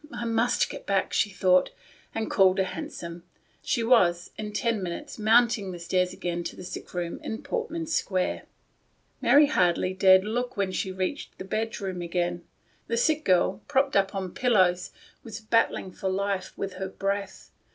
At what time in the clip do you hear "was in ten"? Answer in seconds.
3.83-4.81